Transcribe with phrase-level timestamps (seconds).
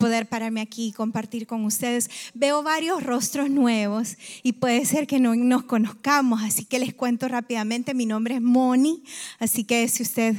[0.00, 2.10] poder pararme aquí y compartir con ustedes.
[2.32, 7.28] Veo varios rostros nuevos y puede ser que no nos conozcamos, así que les cuento
[7.28, 7.92] rápidamente.
[7.92, 9.04] Mi nombre es Moni,
[9.38, 10.34] así que si usted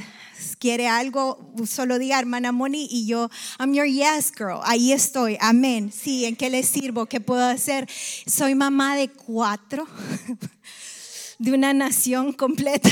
[0.58, 3.30] quiere algo, solo diga hermana Moni y yo,
[3.60, 5.92] I'm your yes girl, ahí estoy, amén.
[5.92, 7.06] Sí, ¿en qué le sirvo?
[7.06, 7.88] ¿Qué puedo hacer?
[8.26, 9.86] Soy mamá de cuatro
[11.42, 12.88] de una nación completa.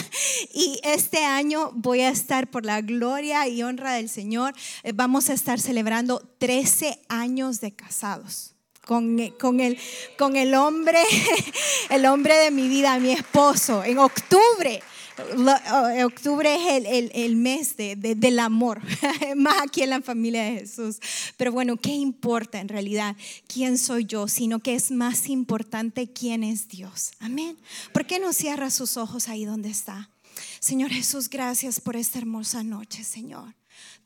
[0.52, 4.52] y este año voy a estar por la gloria y honra del Señor.
[4.82, 8.54] Eh, vamos a estar celebrando 13 años de casados.
[8.84, 9.78] Con, con, el,
[10.18, 10.98] con el hombre,
[11.88, 14.82] el hombre de mi vida, mi esposo, en octubre.
[15.16, 18.82] Oh, octubre es el, el, mes de, del amor,
[19.36, 20.98] más aquí en la familia de Jesús.
[21.36, 24.26] Pero bueno, ¿qué importa en realidad quién soy yo?
[24.26, 27.12] Sino que es más importante quién es Dios.
[27.20, 27.56] Amén.
[27.92, 30.10] ¿Por qué no cierra sus ojos ahí donde está?
[30.58, 33.54] Señor Jesús, gracias por esta hermosa noche, Señor.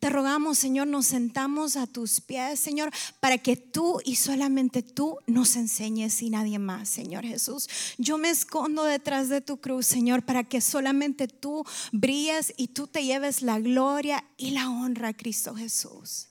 [0.00, 5.18] Te rogamos, Señor, nos sentamos a tus pies, Señor, para que tú y solamente tú
[5.26, 7.68] nos enseñes y nadie más, Señor Jesús.
[7.98, 12.86] Yo me escondo detrás de tu cruz, Señor, para que solamente tú brilles y tú
[12.86, 16.28] te lleves la gloria y la honra, Cristo Jesús.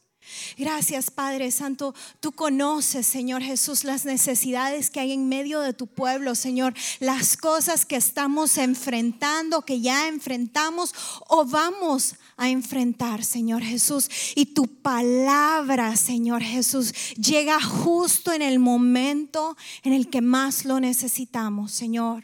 [0.57, 5.87] Gracias Padre Santo, tú conoces Señor Jesús las necesidades que hay en medio de tu
[5.87, 10.93] pueblo, Señor, las cosas que estamos enfrentando, que ya enfrentamos
[11.27, 14.09] o vamos a enfrentar, Señor Jesús.
[14.35, 20.79] Y tu palabra, Señor Jesús, llega justo en el momento en el que más lo
[20.79, 22.23] necesitamos, Señor.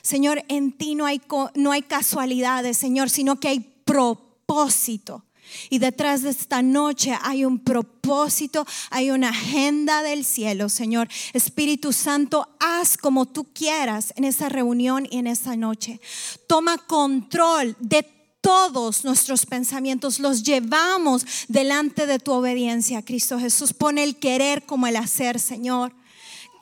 [0.00, 1.20] Señor, en ti no hay,
[1.54, 5.24] no hay casualidades, Señor, sino que hay propósito.
[5.70, 11.08] Y detrás de esta noche hay un propósito, hay una agenda del cielo, Señor.
[11.32, 16.00] Espíritu Santo, haz como tú quieras en esa reunión y en esa noche.
[16.46, 18.06] Toma control de
[18.40, 23.72] todos nuestros pensamientos, los llevamos delante de tu obediencia, Cristo Jesús.
[23.72, 25.92] Pone el querer como el hacer, Señor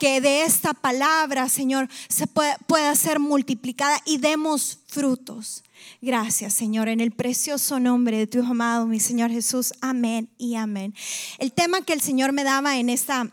[0.01, 5.63] que de esta palabra, Señor, se pueda, pueda, ser multiplicada y demos frutos.
[6.01, 9.75] Gracias, Señor, en el precioso nombre de tu amado, mi Señor Jesús.
[9.79, 10.95] Amén y amén.
[11.37, 13.29] El tema que el Señor me daba en esta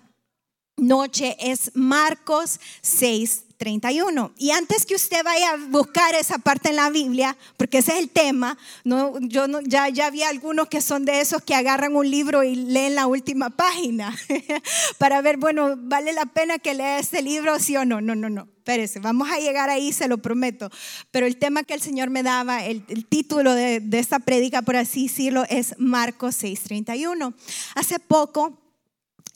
[0.77, 4.33] noche es Marcos 6, 31.
[4.39, 7.99] Y antes que usted vaya a buscar esa parte en la Biblia, porque ese es
[7.99, 11.95] el tema, no, yo no, ya, ya había algunos que son de esos que agarran
[11.97, 14.17] un libro y leen la última página
[14.99, 18.01] para ver, bueno, ¿vale la pena que lea este libro, sí o no?
[18.01, 18.49] No, no, no.
[18.59, 20.71] Espérese, vamos a llegar ahí, se lo prometo.
[21.11, 24.61] Pero el tema que el Señor me daba, el, el título de, de esta prédica,
[24.61, 27.35] por así decirlo, es Marcos 6:31.
[27.75, 28.68] Hace poco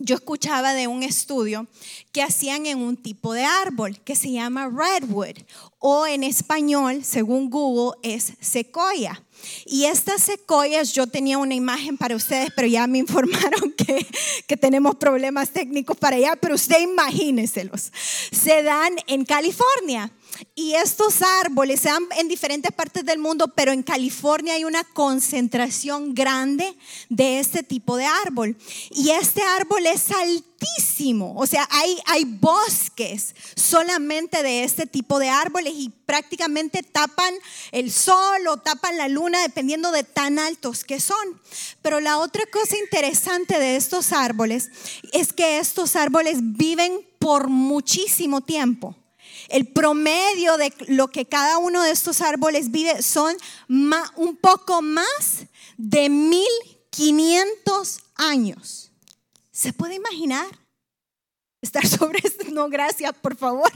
[0.04, 1.66] yo escuchaba de un estudio
[2.12, 5.36] que hacían en un tipo de árbol que se llama redwood
[5.78, 9.22] o en español, según Google, es secoya.
[9.66, 14.06] Y estas secoyas, yo tenía una imagen para ustedes, pero ya me informaron que,
[14.46, 17.92] que tenemos problemas técnicos para allá, pero usted imagíneselos.
[18.30, 20.10] Se dan en California.
[20.54, 24.84] Y estos árboles se dan en diferentes partes del mundo, pero en California hay una
[24.84, 26.76] concentración grande
[27.08, 28.56] de este tipo de árbol.
[28.91, 35.28] Y este árbol es altísimo, o sea, hay, hay bosques solamente de este tipo de
[35.28, 37.34] árboles y prácticamente tapan
[37.72, 41.41] el sol o tapan la luna dependiendo de tan altos que son.
[41.81, 44.70] Pero la otra cosa interesante de estos árboles
[45.12, 48.97] es que estos árboles viven por muchísimo tiempo.
[49.48, 53.36] El promedio de lo que cada uno de estos árboles vive son
[53.69, 58.91] un poco más de 1500 años.
[59.50, 60.47] ¿Se puede imaginar?
[61.60, 63.70] Estar sobre esta, no gracias, por favor,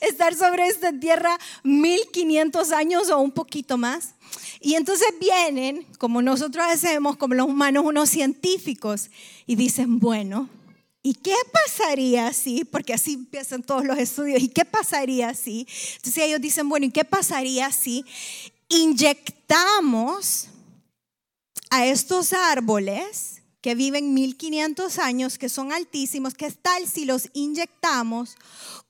[0.00, 4.14] estar sobre esta tierra 1500 años o un poquito más.
[4.60, 9.10] Y entonces vienen, como nosotros hacemos, como los humanos, unos científicos,
[9.44, 10.48] y dicen, bueno,
[11.02, 15.66] ¿Y qué pasaría si, porque así empiezan todos los estudios, ¿y qué pasaría si?
[15.96, 18.04] Entonces ellos dicen, bueno, ¿y qué pasaría si
[18.68, 20.48] inyectamos
[21.70, 28.36] a estos árboles que viven 1500 años, que son altísimos, qué tal si los inyectamos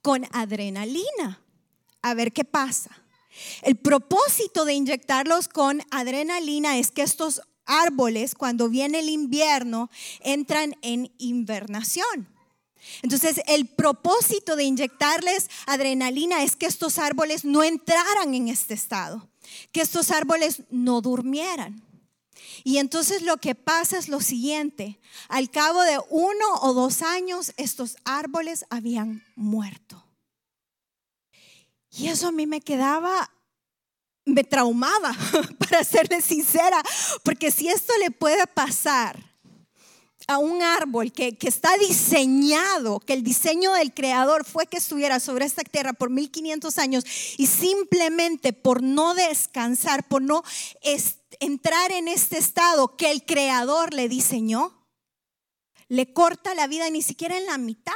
[0.02, 1.40] con adrenalina?
[2.02, 2.90] A ver qué pasa.
[3.62, 10.76] El propósito de inyectarlos con adrenalina es que estos árboles, cuando viene el invierno, entran
[10.82, 12.28] en invernación.
[13.02, 19.28] Entonces, el propósito de inyectarles adrenalina es que estos árboles no entraran en este estado,
[19.70, 21.82] que estos árboles no durmieran.
[22.64, 27.52] Y entonces lo que pasa es lo siguiente, al cabo de uno o dos años,
[27.56, 30.04] estos árboles habían muerto.
[31.90, 33.30] Y eso a mí me quedaba
[34.24, 35.14] me traumaba,
[35.58, 36.82] para serle sincera,
[37.22, 39.32] porque si esto le puede pasar
[40.28, 45.18] a un árbol que, que, está diseñado, que el diseño del creador fue que estuviera
[45.18, 47.04] sobre esta tierra por 1500 años
[47.38, 50.44] y simplemente por no descansar, por no
[51.40, 54.86] entrar en este estado que el creador le diseñó,
[55.88, 57.92] le corta la vida ni siquiera en la mitad.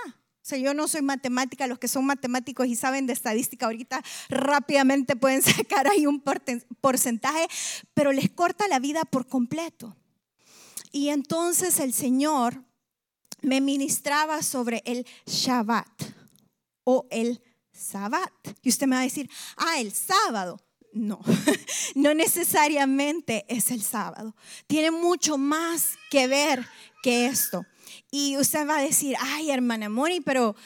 [0.47, 4.01] O sea, yo no soy matemática, los que son matemáticos y saben de estadística ahorita
[4.29, 6.23] rápidamente pueden sacar ahí un
[6.81, 7.49] porcentaje,
[7.95, 9.97] pero les corta la vida por completo.
[10.93, 12.63] Y entonces el Señor
[13.43, 15.91] me ministraba sobre el Shabbat
[16.85, 17.43] o el
[17.73, 18.31] Sabbat.
[18.63, 20.61] Y usted me va a decir, ah, el sábado.
[20.93, 21.19] No,
[21.97, 24.37] no necesariamente es el sábado.
[24.69, 26.65] Tiene mucho más que ver
[27.03, 27.67] que esto.
[28.19, 30.57] Y usted va a decir, ay, hermana Moni, pero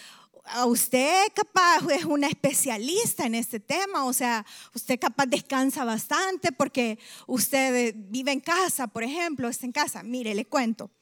[0.67, 6.97] usted capaz es una especialista en este tema, o sea, usted capaz descansa bastante porque
[7.27, 10.05] usted vive en casa, por ejemplo, está en casa.
[10.05, 10.93] Mire, le cuento.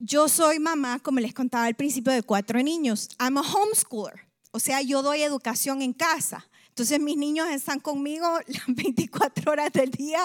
[0.00, 3.08] Yo soy mamá, como les contaba al principio, de cuatro niños.
[3.20, 6.48] I'm a homeschooler, o sea, yo doy educación en casa.
[6.76, 10.20] Entonces mis niños están conmigo las 24 horas del día,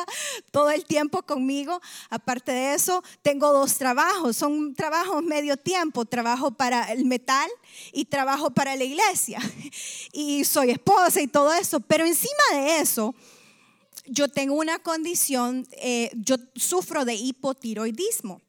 [0.51, 1.79] todo el tiempo conmigo.
[2.09, 4.35] Aparte de eso, tengo dos trabajos.
[4.35, 6.03] Son trabajos medio tiempo.
[6.03, 7.49] Trabajo para el metal
[7.93, 9.39] y trabajo para la iglesia.
[10.13, 11.79] Y soy esposa y todo eso.
[11.79, 13.15] Pero encima de eso,
[14.05, 18.41] yo tengo una condición, eh, yo sufro de hipotiroidismo.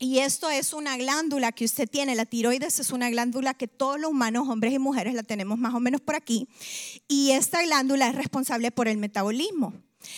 [0.00, 3.98] Y esto es una glándula que usted tiene, la tiroides es una glándula que todos
[3.98, 6.48] los humanos, hombres y mujeres, la tenemos más o menos por aquí.
[7.08, 9.74] Y esta glándula es responsable por el metabolismo.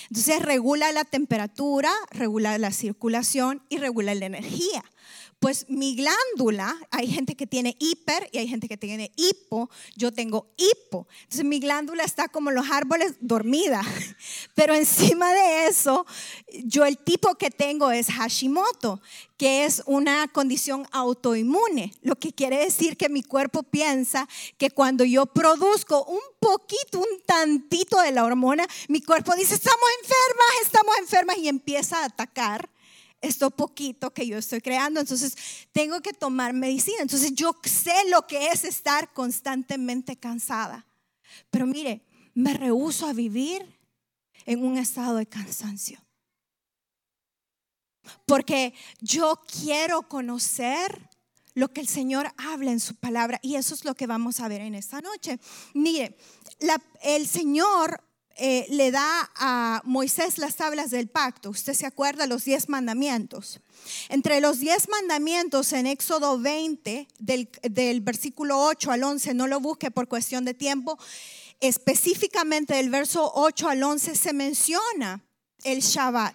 [0.09, 4.85] Entonces regula la temperatura, regula la circulación y regula la energía.
[5.41, 10.13] Pues mi glándula, hay gente que tiene hiper y hay gente que tiene hipo, yo
[10.13, 11.09] tengo hipo.
[11.23, 13.81] Entonces mi glándula está como los árboles dormida.
[14.55, 16.05] Pero encima de eso,
[16.65, 19.01] yo el tipo que tengo es Hashimoto,
[19.39, 24.29] que es una condición autoinmune, lo que quiere decir que mi cuerpo piensa
[24.59, 29.89] que cuando yo produzco un poquito, un tantito de la hormona, mi cuerpo dice, estamos
[30.03, 32.69] enfermas, estamos enfermas y empieza a atacar
[33.21, 35.37] esto poquito que yo estoy creando, entonces
[35.73, 36.99] tengo que tomar medicina.
[37.03, 40.87] Entonces yo sé lo que es estar constantemente cansada.
[41.51, 42.03] Pero mire,
[42.35, 43.79] me rehuso a vivir
[44.47, 46.01] en un estado de cansancio.
[48.27, 51.09] Porque yo quiero conocer
[51.55, 54.49] lo que el Señor habla en su palabra y eso es lo que vamos a
[54.49, 55.39] ver en esta noche.
[55.75, 56.17] Mire,
[57.03, 58.03] el Señor
[58.43, 61.51] eh, le da a Moisés las tablas del pacto.
[61.51, 63.61] Usted se acuerda los diez mandamientos.
[64.09, 69.61] Entre los diez mandamientos en Éxodo 20, del, del versículo 8 al 11, no lo
[69.61, 70.99] busque por cuestión de tiempo,
[71.61, 75.23] específicamente del verso 8 al 11 se menciona
[75.63, 76.35] el Shabbat.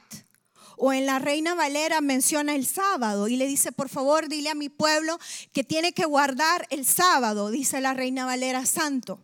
[0.77, 4.55] O en la Reina Valera menciona el sábado y le dice, por favor, dile a
[4.55, 5.17] mi pueblo
[5.53, 9.19] que tiene que guardar el sábado, dice la Reina Valera Santo.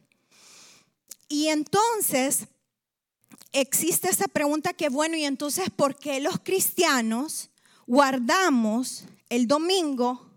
[1.28, 2.48] Y entonces
[3.52, 7.50] existe esa pregunta que, bueno, y entonces, ¿por qué los cristianos
[7.86, 10.30] guardamos el domingo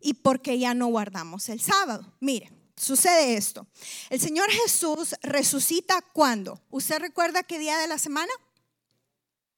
[0.00, 2.12] y por qué ya no guardamos el sábado?
[2.20, 3.66] Mire, sucede esto.
[4.10, 6.60] El Señor Jesús resucita cuando?
[6.70, 8.32] ¿Usted recuerda qué día de la semana?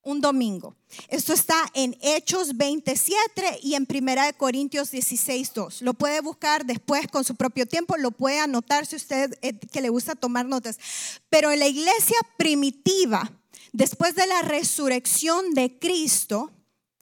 [0.05, 0.77] Un domingo.
[1.09, 5.83] Esto está en Hechos 27 y en Primera de Corintios 16, 2.
[5.83, 9.81] Lo puede buscar después con su propio tiempo, lo puede anotar si usted eh, que
[9.81, 10.79] le gusta tomar notas.
[11.31, 13.33] Pero en la iglesia primitiva,
[13.73, 16.53] después de la resurrección de Cristo,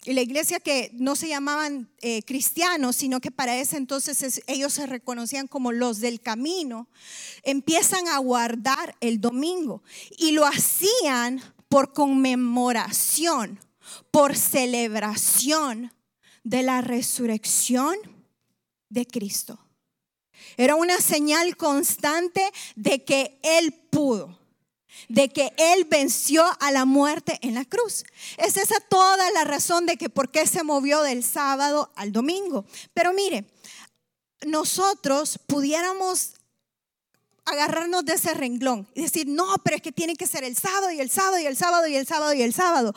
[0.04, 4.72] y la iglesia que no se llamaban eh, cristianos, sino que para ese entonces ellos
[4.72, 6.88] se reconocían como los del camino,
[7.44, 9.82] empiezan a guardar el domingo
[10.18, 11.40] y lo hacían
[11.72, 13.58] por conmemoración,
[14.10, 15.90] por celebración
[16.44, 17.96] de la resurrección
[18.90, 19.58] de Cristo.
[20.58, 24.38] Era una señal constante de que Él pudo,
[25.08, 28.04] de que Él venció a la muerte en la cruz.
[28.36, 32.66] Es esa toda la razón de que por qué se movió del sábado al domingo.
[32.92, 33.46] Pero mire,
[34.44, 36.34] nosotros pudiéramos
[37.44, 40.90] agarrarnos de ese renglón y decir, no, pero es que tiene que ser el sábado
[40.90, 42.94] y el sábado y el sábado y el sábado y el sábado.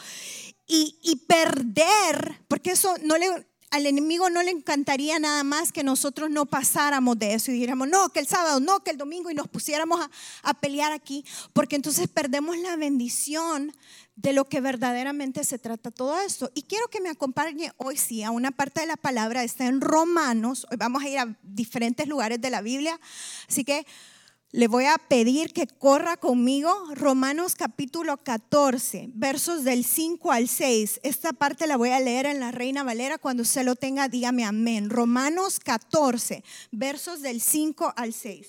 [0.67, 3.27] Y, y perder, porque eso no le,
[3.75, 7.89] al enemigo no le encantaría nada más que nosotros no pasáramos de eso y dijéramos,
[7.89, 10.09] no, que el sábado, no, que el domingo y nos pusiéramos a,
[10.43, 13.75] a pelear aquí, porque entonces perdemos la bendición
[14.15, 16.49] de lo que verdaderamente se trata todo esto.
[16.55, 19.81] Y quiero que me acompañe hoy sí a una parte de la palabra, está en
[19.81, 22.99] Romanos, hoy vamos a ir a diferentes lugares de la Biblia,
[23.49, 23.85] así que
[24.55, 31.01] le voy a pedir que corra conmigo Romanos capítulo 14, versos del 5 al 6.
[31.03, 33.17] Esta parte la voy a leer en la Reina Valera.
[33.17, 34.89] Cuando usted lo tenga, dígame amén.
[34.89, 38.47] Romanos 14, versos del 5 al 6.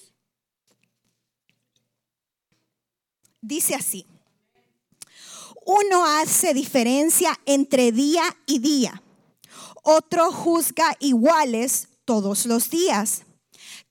[3.40, 4.06] Dice así.
[5.64, 9.02] Uno hace diferencia entre día y día.
[9.82, 13.25] Otro juzga iguales todos los días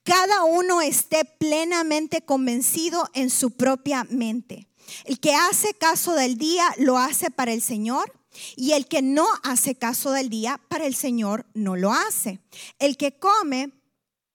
[0.06, 4.68] cada uno esté plenamente convencido en su propia mente.
[5.04, 8.12] El que hace caso del día lo hace para el Señor
[8.54, 12.38] y el que no hace caso del día para el Señor no lo hace.
[12.78, 13.72] El que come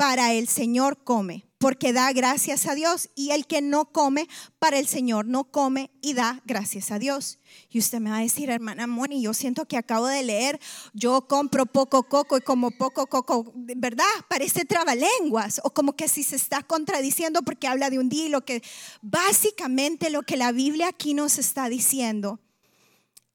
[0.01, 4.27] para el Señor come porque da gracias a Dios y el que no come
[4.57, 7.37] para el Señor no come y da gracias a Dios.
[7.69, 10.59] Y usted me va a decir, hermana Moni, yo siento que acabo de leer,
[10.95, 14.05] yo compro poco coco y como poco coco, ¿verdad?
[14.27, 18.29] Parece trabalenguas o como que si se está contradiciendo porque habla de un día y
[18.29, 18.63] lo que
[19.03, 22.39] básicamente lo que la Biblia aquí nos está diciendo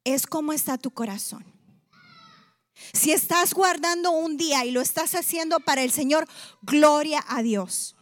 [0.03, 1.56] es cómo está tu corazón.
[2.93, 6.29] Si estás guardando un día y lo estás haciendo para el Señor,
[6.63, 7.97] gloria a Dios.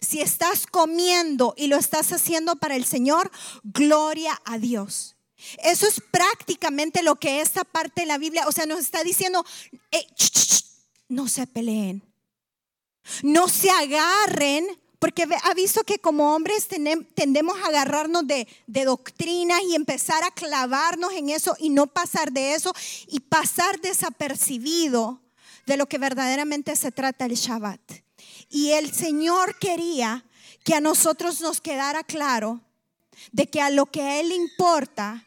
[0.00, 3.30] Si estás comiendo y lo estás haciendo para el Señor,
[3.62, 5.16] gloria a Dios.
[5.62, 9.44] Eso es prácticamente lo que esta parte de la Biblia, o sea, nos está diciendo,
[11.08, 12.02] no se peleen,
[13.22, 14.66] no se agarren,
[15.04, 16.66] porque ha visto que como hombres
[17.14, 22.54] tendemos a agarrarnos de, doctrinas y empezar a clavarnos en eso y no pasar de
[22.54, 22.72] eso
[23.08, 25.20] y pasar desapercibido
[25.66, 27.82] de lo que verdaderamente se trata el Shabbat.
[28.48, 30.24] Y el Señor quería
[30.64, 32.62] que a nosotros nos quedara claro
[33.30, 35.26] de que a lo que Él importa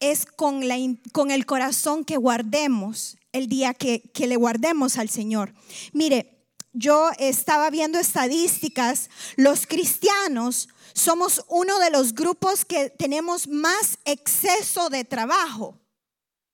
[0.00, 5.54] es con, el corazón que guardemos el día que le guardemos al Señor.
[5.92, 6.37] Mire,
[6.72, 14.88] yo estaba viendo estadísticas, los cristianos somos uno de los grupos que tenemos más exceso
[14.90, 15.78] de trabajo.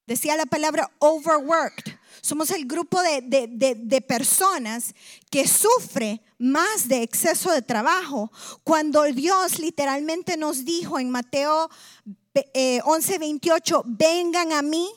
[0.07, 1.95] Decía la palabra overworked.
[2.21, 4.95] Somos el grupo de, personas
[5.31, 8.31] que sufre más de exceso de trabajo.
[8.65, 11.71] Cuando Dios literalmente nos dijo en Mateo
[12.85, 14.89] 11, eh, 28, vengan a mí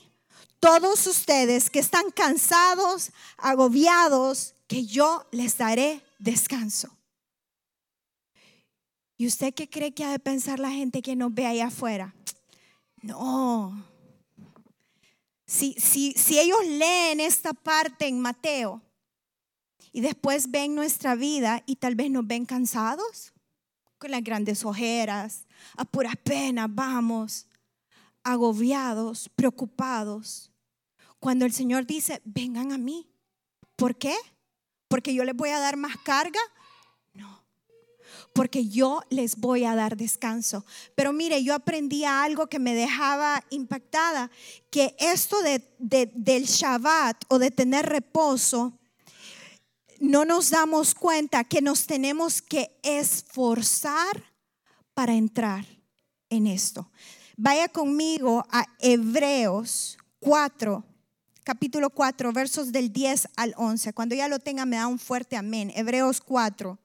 [0.59, 6.95] todos ustedes que están cansados, agobiados, que yo les daré descanso.
[9.17, 12.13] ¿Y usted qué cree que ha de pensar la gente que nos ve ahí afuera?
[13.01, 13.87] No,
[15.47, 18.81] si, si, ellos leen esta parte en Mateo
[19.93, 23.33] y después ven nuestra vida y tal vez nos ven cansados,
[23.97, 25.47] con las grandes ojeras,
[25.77, 27.47] a puras penas, vamos,
[28.23, 30.51] agobiados, preocupados.
[31.19, 33.09] Cuando el Señor dice, vengan a mí.
[33.77, 34.15] ¿Por qué?
[34.87, 36.39] Porque yo les voy a dar más carga
[38.37, 40.63] porque yo les voy a dar descanso.
[40.93, 44.29] Pero mire, yo aprendí algo que me dejaba impactada,
[44.69, 45.63] que esto de,
[46.13, 48.77] del Shabbat o de tener reposo,
[49.99, 54.23] no nos damos cuenta que nos tenemos que esforzar
[54.93, 55.65] para entrar
[56.29, 56.91] en esto.
[57.37, 60.83] Vaya conmigo a Hebreos 4,
[61.47, 63.93] capítulo 4, versos del 10 al 11.
[63.93, 65.71] Cuando ya lo tenga, me da un fuerte amén.
[65.73, 66.77] Hebreos 4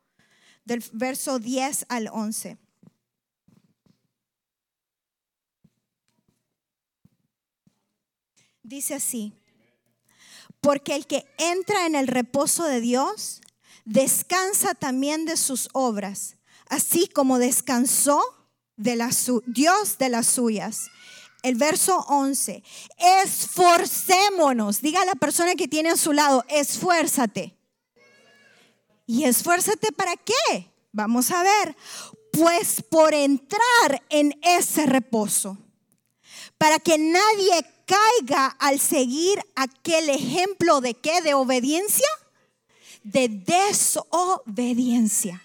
[0.64, 2.56] del verso 10 al 11.
[8.62, 9.32] Dice así,
[10.60, 13.40] porque el que entra en el reposo de Dios,
[13.84, 16.36] descansa también de sus obras,
[16.68, 18.22] así como descansó
[18.76, 19.10] de la
[19.46, 20.86] Dios de las suyas.
[21.42, 22.62] El verso 11,
[22.98, 27.56] esforcémonos, diga a la persona que tiene a su lado, esfuérzate
[29.06, 30.70] ¿Y esfuérzate para qué?
[30.92, 31.76] Vamos a ver.
[32.32, 35.58] Pues por entrar en ese reposo,
[36.56, 41.20] para que nadie caiga al seguir aquel ejemplo de qué?
[41.20, 42.08] De obediencia,
[43.02, 45.42] de desobediencia.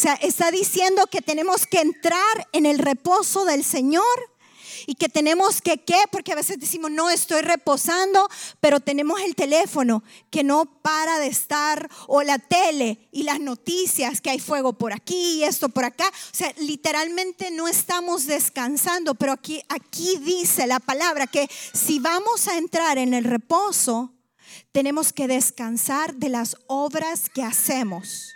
[0.00, 4.02] Sea, está diciendo que tenemos que entrar en el reposo del Señor
[4.86, 5.98] y que tenemos que, ¿qué?
[6.10, 8.26] Porque a veces decimos, no estoy reposando,
[8.60, 14.22] pero tenemos el teléfono que no para de estar, o la tele y las noticias,
[14.22, 16.08] que hay fuego por aquí y esto por acá.
[16.08, 22.48] O sea, literalmente no estamos descansando, pero aquí, aquí dice la palabra que si vamos
[22.48, 24.14] a entrar en el reposo,
[24.72, 28.32] tenemos que descansar de las obras que hacemos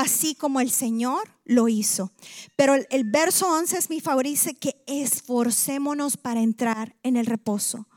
[0.00, 2.12] así como el Señor lo hizo.
[2.56, 7.88] Pero el, verso 11 es mi favorito, dice que esforcémonos para entrar en el reposo,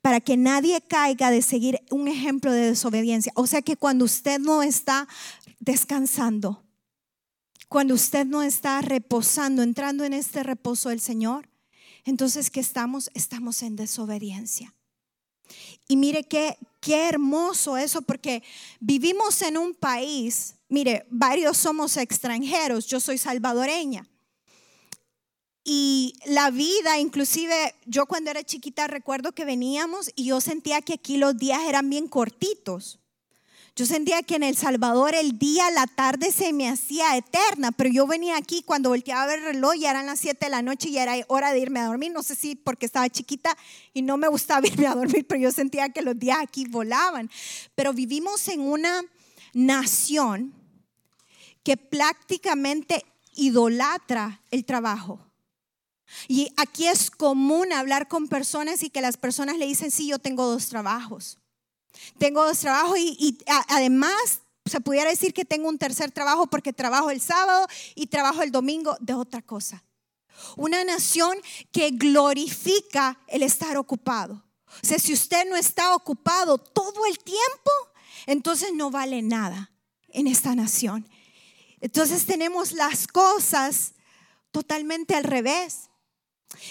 [0.00, 3.32] para que nadie caiga de seguir un ejemplo de desobediencia.
[3.34, 5.08] O sea que cuando usted no está
[5.58, 6.64] descansando,
[7.68, 11.48] cuando usted no está reposando, entrando en este reposo del Señor,
[12.04, 13.10] entonces ¿qué estamos?
[13.14, 14.74] Estamos en desobediencia.
[15.88, 18.42] Y mire qué, qué hermoso eso, porque
[18.78, 24.06] vivimos en un país, mire, varios somos extranjeros, yo soy salvadoreña.
[25.62, 30.94] Y la vida, inclusive yo cuando era chiquita recuerdo que veníamos y yo sentía que
[30.94, 32.98] aquí los días eran bien cortitos.
[33.76, 37.88] Yo sentía que en El Salvador el día, la tarde se me hacía eterna, pero
[37.88, 40.60] yo venía aquí cuando volteaba a ver el reloj, ya eran las 7 de la
[40.60, 42.10] noche y era hora de irme a dormir.
[42.10, 43.56] No sé si porque estaba chiquita
[43.94, 47.30] y no me gustaba irme a dormir, pero yo sentía que los días aquí volaban.
[47.74, 49.02] Pero vivimos en una
[49.54, 50.59] nación
[51.62, 55.30] que prácticamente idolatra el trabajo.
[56.28, 60.18] Y aquí es común hablar con personas y que las personas le dicen, sí, yo
[60.18, 61.38] tengo dos trabajos.
[62.18, 63.38] Tengo dos trabajos y,
[63.68, 68.42] además se pudiera decir que tengo un tercer trabajo porque trabajo el sábado y trabajo
[68.42, 69.82] el domingo de otra cosa.
[70.56, 71.36] Una nación
[71.72, 74.44] que glorifica el estar ocupado.
[74.82, 77.70] O sea, si usted no está ocupado todo el tiempo,
[78.26, 79.72] entonces no vale nada
[80.08, 81.08] en esta nación.
[81.80, 83.94] Entonces tenemos las cosas
[84.50, 85.90] totalmente al revés.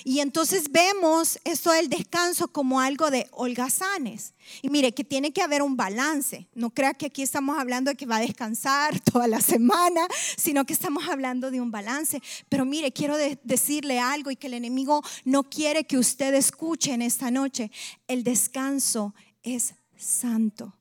[0.03, 4.33] Y entonces vemos esto del descanso como algo de holgazanes.
[4.61, 6.47] Y mire, que tiene que haber un balance.
[6.53, 10.65] No crea que aquí estamos hablando de que va a descansar toda la semana, sino
[10.65, 12.21] que estamos hablando de un balance.
[12.49, 17.01] Pero mire, quiero decirle algo y que el enemigo no quiere que usted escuche en
[17.01, 17.71] esta noche.
[18.07, 20.75] El descanso es santo.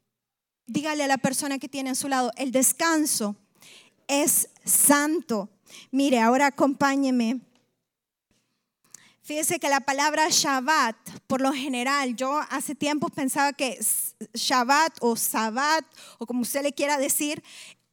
[0.66, 3.36] Dígale a la persona que tiene a su lado, el descanso
[4.08, 5.48] es santo.
[5.92, 7.40] Mire, ahora acompáñeme
[9.28, 10.96] Fíjese que la palabra Shabbat,
[11.26, 13.78] por lo general, yo hace tiempo pensaba que
[14.32, 15.84] Shabbat o Sabbat,
[16.16, 17.42] o como usted le quiera decir,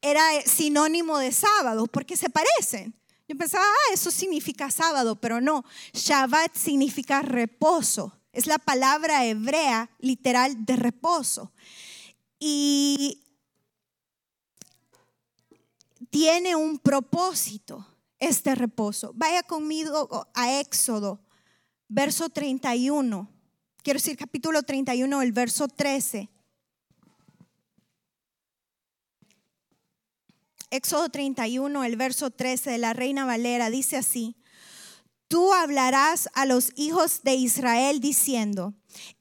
[0.02, 2.96] era sinónimo de sábado, porque se parecen.
[3.28, 5.66] Yo pensaba, ah, eso significa sábado, pero no.
[5.92, 8.18] Shabbat significa reposo.
[8.32, 11.52] Es la palabra hebrea literal de reposo.
[12.40, 13.25] Y
[16.16, 17.86] tiene un propósito
[18.20, 19.12] este reposo.
[19.16, 21.20] Vaya conmigo a Éxodo
[21.90, 23.30] verso 31.
[23.84, 26.30] Quiero decir capítulo 31, el verso 13.
[30.70, 34.38] Éxodo 31, el verso 13 de la Reina Valera dice así,
[35.28, 38.74] tú hablarás a los hijos de Israel diciendo,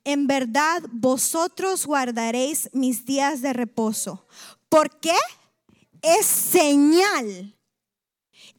[0.04, 4.28] en verdad vosotros guardaréis mis días de reposo.
[4.68, 5.16] ¿Por qué?
[6.04, 7.58] Es señal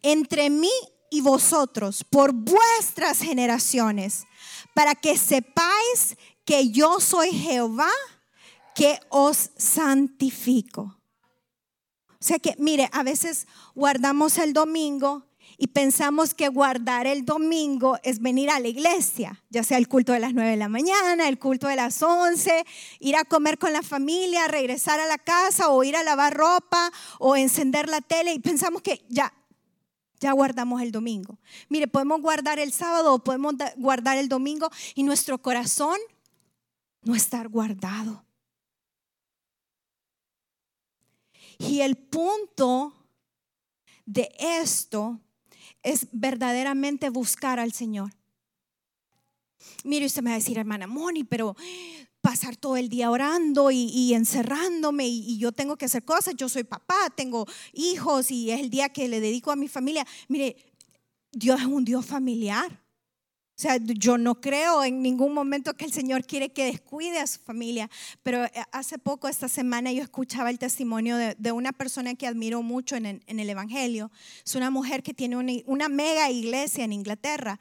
[0.01, 0.71] entre mí
[1.11, 4.25] y vosotros por vuestras generaciones,
[4.73, 7.91] para que sepáis que yo soy Jehová
[8.73, 10.99] que os santifico.
[12.09, 15.27] O sea que, mire, a veces guardamos el domingo
[15.57, 20.11] y pensamos que guardar el domingo es venir a la iglesia, ya sea el culto
[20.13, 22.65] de las 9 de la mañana, el culto de las 11,
[22.99, 26.91] ir a comer con la familia, regresar a la casa o ir a lavar ropa
[27.19, 29.33] o encender la tele y pensamos que ya
[30.19, 31.37] ya guardamos el domingo.
[31.69, 35.97] Mire, podemos guardar el sábado o podemos guardar el domingo y nuestro corazón
[37.01, 38.25] no estar guardado.
[41.57, 42.93] Y el punto
[44.05, 45.19] de esto
[45.85, 48.11] es verdaderamente buscar al Señor.
[49.83, 51.55] Mire, usted me va a decir, hermana Moni, pero
[52.21, 56.35] pasar todo el día orando y, encerrándome y, yo tengo que hacer cosas.
[56.35, 60.05] Yo soy papá, tengo hijos y es el día que le dedico a mi familia.
[60.27, 60.57] Mire,
[61.31, 62.83] Dios es un Dios familiar.
[63.57, 67.27] O sea, yo no creo en ningún momento que el Señor quiere que descuide a
[67.27, 67.89] su familia,
[68.21, 72.61] pero eh, hace poco, esta semana, yo escuchaba el testimonio de, una persona que admiro
[72.61, 74.11] mucho en el, Evangelio.
[74.43, 77.57] Es una mujer que tiene una, una mega iglesia en Inglaterra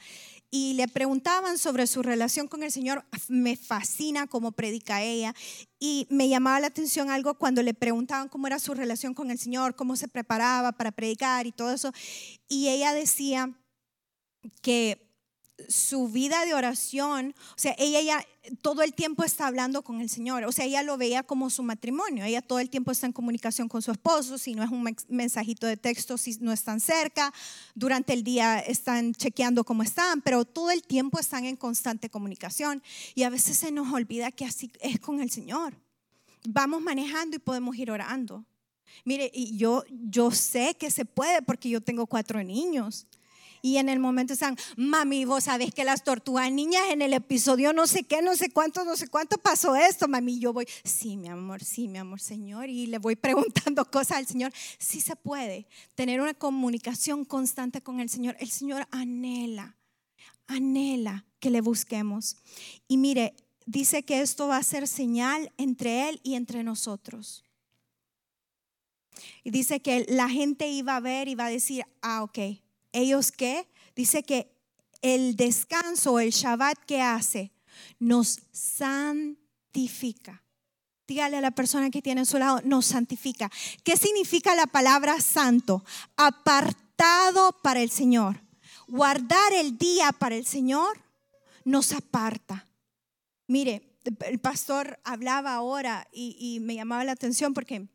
[0.50, 3.04] y le preguntaban sobre su relación con el Señor.
[3.28, 5.32] Me fascina cómo predica ella
[5.78, 9.38] y me llamaba la atención algo cuando le preguntaban cómo era su relación con el
[9.38, 11.92] Señor, cómo se preparaba para predicar y todo eso.
[12.48, 13.52] Y ella decía
[14.60, 15.03] que
[15.68, 18.26] su vida de oración, o sea, ella ya
[18.60, 21.62] todo el tiempo está hablando con el Señor, o sea, ella lo veía como su
[21.62, 24.84] matrimonio, ella todo el tiempo está en comunicación con su esposo, si no es un
[25.08, 27.32] mensajito de texto, si no están cerca,
[27.74, 32.82] durante el día están chequeando cómo están, pero todo el tiempo están en constante comunicación
[33.14, 35.74] y a veces se nos olvida que así es con el Señor.
[36.46, 38.44] Vamos manejando y podemos ir orando.
[39.04, 43.06] Mire, yo, yo sé que se puede porque yo tengo cuatro niños
[43.64, 47.72] Y en el momento están, mami, vos sabés que las tortugas niñas en el episodio
[47.72, 50.38] no sé qué, no sé cuánto, no sé cuánto pasó esto, mami.
[50.38, 52.68] Yo voy, sí, mi amor, sí, mi amor, Señor.
[52.68, 54.52] Y le voy preguntando cosas al Señor.
[54.78, 58.36] Sí se puede tener una comunicación constante con el Señor.
[58.38, 59.78] El Señor anhela,
[60.46, 62.36] anhela que le busquemos.
[62.86, 67.46] Y mire, dice que esto va a ser señal entre Él y entre nosotros.
[69.42, 72.38] Y dice que la gente iba a ver y va a decir, ah, ok,
[72.94, 73.68] ¿ellos qué?
[73.94, 74.50] Dice que
[75.02, 77.52] el descanso, el Shabbat que hace,
[77.98, 80.42] nos santifica.
[81.06, 83.50] Dígale a la persona que tiene a su lado, nos santifica.
[83.82, 85.84] ¿Qué significa la palabra santo?
[86.16, 88.40] Apartado para el Señor.
[88.86, 90.98] Guardar el día para el Señor
[91.64, 92.66] nos aparta.
[93.46, 97.88] Mire, el pastor hablaba ahora y, me llamaba la atención porque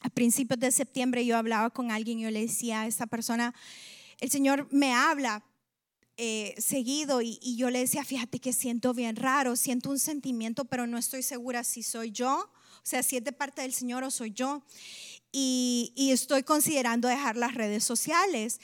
[0.00, 3.54] a principios de septiembre yo hablaba con alguien y yo le decía a esa persona,
[4.20, 5.44] el Señor me habla
[6.16, 10.86] eh, seguido y, yo le decía, fíjate que siento bien raro, siento un sentimiento, pero
[10.86, 14.10] no estoy segura si soy yo, o sea, si es de parte del Señor o
[14.10, 14.62] soy yo.
[15.30, 18.60] Y, y estoy considerando dejar las redes sociales.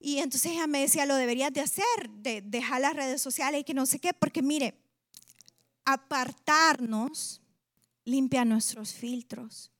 [0.00, 3.64] Y entonces ella me decía, lo deberías de hacer, de dejar las redes sociales y
[3.64, 4.74] que no sé qué, porque mire,
[5.84, 7.40] apartarnos
[8.04, 9.71] limpia nuestros filtros.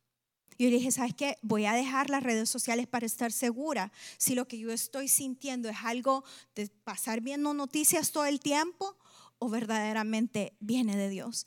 [0.63, 1.39] Yo le dije, ¿sabes qué?
[1.43, 3.91] Voy a dejar las redes sociales para estar segura.
[4.17, 6.23] Si lo que yo estoy sintiendo es algo
[6.55, 8.97] de pasar viendo noticias todo el tiempo
[9.41, 11.47] o verdaderamente viene de Dios.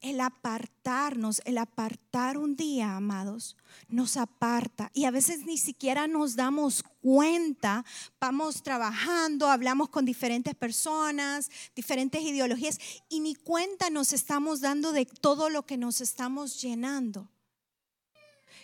[0.00, 6.34] El apartarnos, el apartar un día, amados, nos aparta y a veces ni siquiera nos
[6.34, 7.84] damos cuenta.
[8.18, 12.78] Vamos trabajando, hablamos con diferentes personas, diferentes ideologías
[13.10, 17.28] y ni cuenta nos estamos dando de todo lo que nos estamos llenando.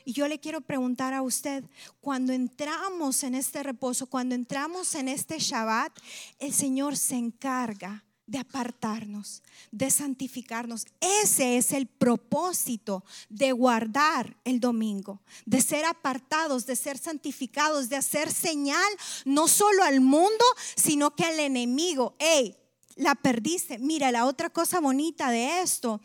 [0.04, 1.64] Y yo le quiero preguntar a usted,
[2.00, 5.92] cuando entramos en este reposo, cuando entramos en este Shabbat,
[6.38, 10.86] el Señor se encarga de apartarnos, de santificarnos.
[11.00, 17.96] Ese es el propósito de guardar el domingo, de ser apartados, de ser santificados, de
[17.96, 18.88] hacer señal
[19.24, 20.44] no solo al mundo,
[20.76, 22.14] sino que al enemigo.
[22.20, 22.56] Hey,
[22.94, 23.78] la perdiste.
[23.78, 26.00] Mira, la otra cosa bonita de esto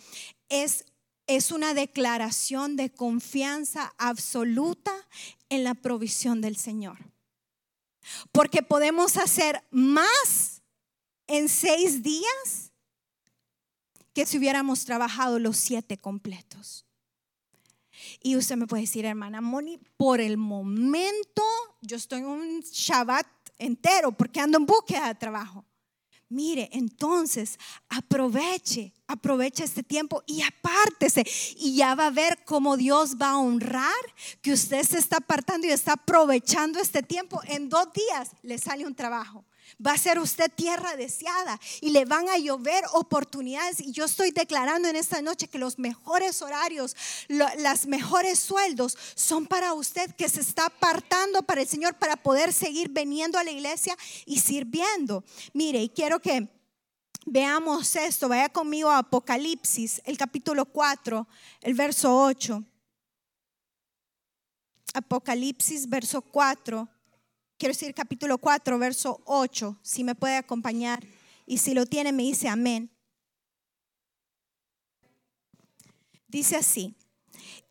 [0.49, 0.83] es
[1.27, 4.91] es una declaración de confianza absoluta
[5.49, 6.97] en la provisión del Señor.
[8.31, 10.61] Porque podemos hacer más
[11.27, 12.71] en seis días
[14.13, 16.85] que si hubiéramos trabajado los siete completos.
[18.21, 21.43] Y usted me puede decir, hermana Moni, por el momento
[21.81, 25.65] yo estoy en un Shabbat entero porque ando en búsqueda de trabajo.
[26.29, 27.59] Mire, entonces
[27.89, 31.25] aproveche, aproveche este tiempo y apártese.
[31.57, 33.93] Y ya va a ver cómo Dios va a honrar
[34.41, 37.41] que usted se está apartando y está aprovechando este tiempo.
[37.47, 39.45] En dos días le sale un trabajo.
[39.85, 43.79] Va a ser usted tierra deseada y le van a llover oportunidades.
[43.79, 46.95] Y yo estoy declarando en esta noche que los mejores horarios,
[47.27, 52.53] los mejores sueldos son para usted que se está apartando para el Señor para poder
[52.53, 55.23] seguir viniendo a la iglesia y sirviendo.
[55.53, 56.47] Mire, y quiero que
[57.25, 58.29] veamos esto.
[58.29, 61.27] Vaya conmigo a Apocalipsis, el capítulo 4,
[61.61, 62.63] el verso 8.
[64.93, 66.89] Apocalipsis, verso 4
[67.57, 71.03] quiero decir capítulo 4, verso 8, si me puede acompañar.
[71.45, 72.91] Y si lo tiene, me dice amén.
[76.27, 76.95] Dice así,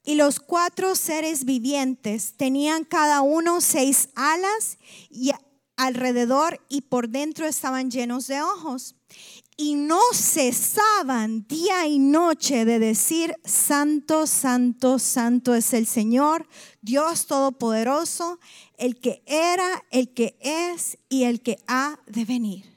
[0.05, 4.79] y los cuatro seres vivientes tenían cada uno seis alas
[5.11, 5.33] y
[5.77, 8.95] alrededor y por dentro estaban llenos de ojos.
[9.57, 16.49] Y no cesaban día y noche de decir, Santo, Santo, Santo es el Señor,
[16.83, 18.41] Dios Todopoderoso,
[18.79, 22.75] el que era, el que es y el que ha de venir.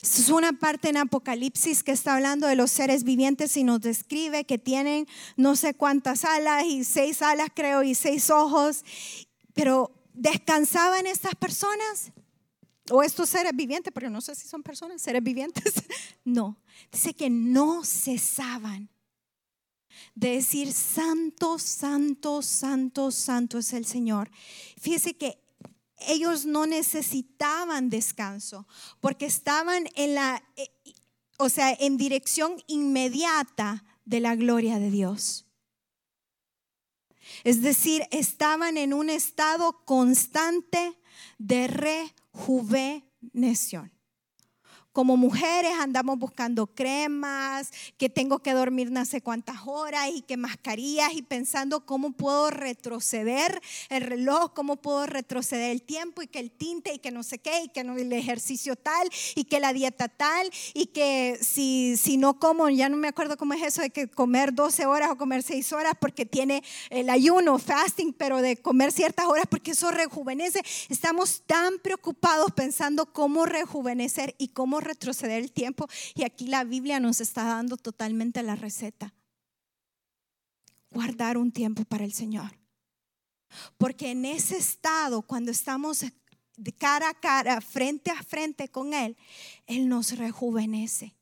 [0.00, 4.44] Es una parte en Apocalipsis que está hablando de los seres vivientes y nos describe
[4.44, 8.84] que tienen no sé cuántas alas y seis alas creo y seis ojos,
[9.54, 12.12] pero descansaban estas personas
[12.90, 15.74] o estos seres vivientes, pero no sé si son personas, seres vivientes.
[16.24, 16.58] No,
[16.92, 18.90] dice que no cesaban
[20.14, 24.30] de decir, santo, santo, santo, santo es el Señor.
[24.78, 25.40] Fíjese que
[26.00, 28.66] ellos no necesitaban descanso
[29.00, 30.68] porque estaban en la, eh,
[31.38, 35.46] o sea, en dirección inmediata de la gloria de Dios.
[37.44, 40.98] Es decir, estaban en un estado constante
[41.38, 41.68] de
[42.48, 43.92] rejuvenación
[44.98, 50.36] como mujeres andamos buscando cremas, que tengo que dormir no sé cuántas horas y que
[50.36, 56.40] mascarillas y pensando cómo puedo retroceder el reloj, cómo puedo retroceder el tiempo y que
[56.40, 59.72] el tinte y que no sé qué y que el ejercicio tal y que la
[59.72, 63.80] dieta tal y que si, si no como, ya no me acuerdo cómo es eso
[63.82, 68.42] de que comer 12 horas o comer 6 horas porque tiene el ayuno, fasting, pero
[68.42, 70.60] de comer ciertas horas porque eso rejuvenece.
[70.88, 76.98] Estamos tan preocupados pensando cómo rejuvenecer y cómo retroceder el tiempo y aquí la Biblia
[77.00, 79.14] nos está dando totalmente la receta.
[80.90, 82.58] Guardar un tiempo para el Señor.
[83.76, 86.04] Porque en ese estado, cuando estamos
[86.56, 89.16] de cara a cara, frente a frente con Él,
[89.66, 91.14] Él nos rejuvenece.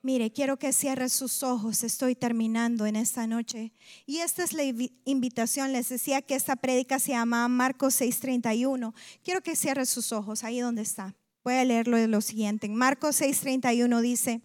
[0.00, 1.82] Mire, quiero que cierre sus ojos.
[1.82, 3.72] Estoy terminando en esta noche.
[4.06, 4.62] Y esta es la
[5.04, 5.72] invitación.
[5.72, 8.94] Les decía que esta prédica se llama Marcos 6:31.
[9.24, 11.14] Quiero que cierre sus ojos ahí donde está.
[11.44, 12.66] Voy a leerlo lo siguiente.
[12.66, 14.42] En Marcos 6:31 dice,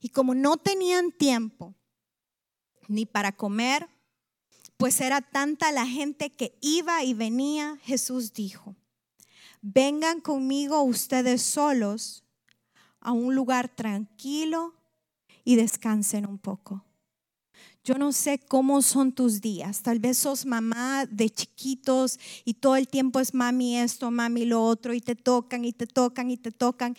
[0.00, 1.74] y como no tenían tiempo
[2.88, 3.88] ni para comer,
[4.76, 8.76] pues era tanta la gente que iba y venía, Jesús dijo,
[9.62, 12.24] vengan conmigo ustedes solos
[13.00, 14.74] a un lugar tranquilo
[15.44, 16.84] y descansen un poco.
[17.84, 19.82] Yo no sé cómo son tus días.
[19.82, 24.64] Tal vez sos mamá de chiquitos y todo el tiempo es mami esto, mami lo
[24.64, 26.96] otro y te tocan y te tocan y te tocan.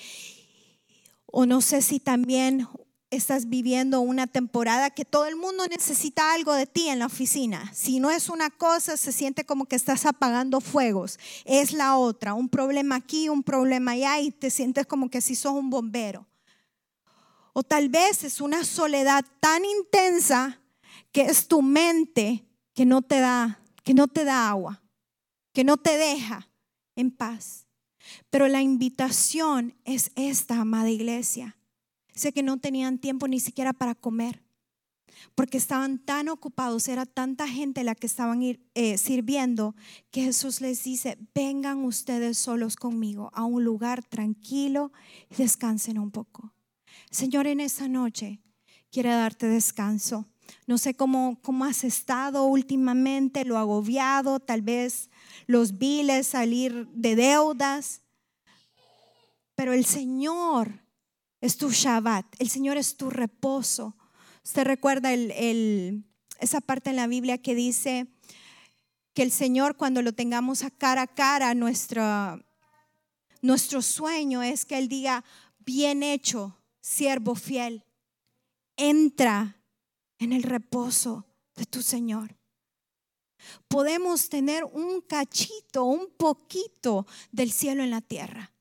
[1.25, 2.67] O no sé si también
[3.09, 7.71] estás viviendo una temporada que todo el mundo necesita algo de ti en la oficina.
[7.73, 11.17] Si no es una cosa, se siente como que estás apagando fuegos.
[11.45, 15.33] Es la otra, un problema aquí, un problema allá y te sientes como que si
[15.33, 16.27] sos un bombero.
[17.53, 20.59] O tal vez es una soledad tan intensa
[21.15, 24.83] que es tu mente que no te da, que no te da agua,
[25.53, 26.49] que no te deja
[26.97, 27.67] en paz.
[28.29, 31.55] Pero la invitación es esta, amada iglesia
[32.11, 34.43] Sé que no tenían tiempo ni siquiera para comer,
[35.35, 38.41] porque estaban tan ocupados, era tanta gente la que estaban
[38.73, 39.73] eh, sirviendo,
[40.11, 44.91] que Jesús les dice, vengan ustedes solos conmigo a un lugar tranquilo
[45.29, 46.53] y descansen un poco.
[47.09, 48.41] Señor, en esta noche
[48.91, 50.25] quiere darte descanso.
[50.67, 55.09] No sé cómo, cómo has estado últimamente, lo agobiado, tal vez
[55.47, 58.01] los viles, salir de deudas,
[59.55, 60.81] pero el Señor
[61.41, 63.95] es tu Shabbat, el Señor es tu reposo.
[64.43, 68.07] Usted recuerda esa parte en la Biblia que dice
[69.13, 72.43] que el Señor cuando lo tengamos a cara a cara, nuestro,
[73.41, 75.23] nuestro sueño es que Él diga,
[75.59, 77.85] bien hecho, siervo fiel,
[78.75, 79.57] entra
[80.25, 82.35] en el reposo de tu Señor.
[83.67, 88.51] Podemos tener un cachito, un poquito del cielo en la tierra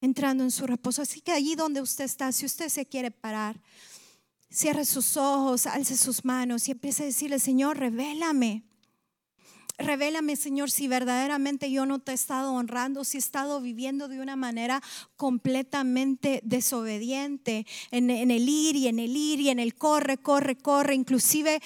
[0.00, 1.02] entrando en su reposo.
[1.02, 3.60] Así que allí donde usted está, si usted se quiere parar,
[4.50, 8.64] cierre sus ojos, alce sus manos y empiece a decirle, Señor, revélame.
[9.80, 14.20] Revélame, Señor, si verdaderamente yo no te he estado honrando, si he estado viviendo de
[14.20, 14.82] una manera
[15.16, 20.56] completamente desobediente en, en, el ir y en el ir y en el corre, corre,
[20.56, 20.94] corre.
[20.94, 21.62] Inclusive